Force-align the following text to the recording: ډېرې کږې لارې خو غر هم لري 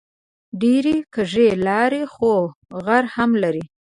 ډېرې 0.61 0.95
کږې 1.13 1.47
لارې 1.67 2.03
خو 2.13 2.31
غر 2.83 3.05
هم 3.15 3.31
لري 3.43 3.65